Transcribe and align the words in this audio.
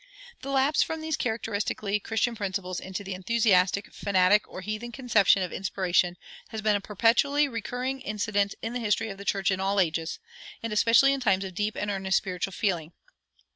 The 0.41 0.49
lapse 0.49 0.81
from 0.81 1.01
these 1.01 1.15
characteristically 1.15 1.99
Christian 1.99 2.35
principles 2.35 2.79
into 2.79 3.03
the 3.03 3.13
enthusiastic, 3.13 3.93
fanatic, 3.93 4.47
or 4.49 4.61
heathen 4.61 4.91
conception 4.91 5.43
of 5.43 5.53
inspiration 5.53 6.17
has 6.47 6.59
been 6.59 6.75
a 6.75 6.81
perpetually 6.81 7.47
recurring 7.47 8.01
incident 8.01 8.55
in 8.63 8.73
the 8.73 8.79
history 8.79 9.09
of 9.09 9.19
the 9.19 9.25
church 9.25 9.51
in 9.51 9.59
all 9.59 9.79
ages, 9.79 10.17
and 10.63 10.73
especially 10.73 11.13
in 11.13 11.19
times 11.19 11.43
of 11.43 11.53
deep 11.53 11.75
and 11.75 11.91
earnest 11.91 12.17
spiritual 12.17 12.51
feeling. 12.53 12.93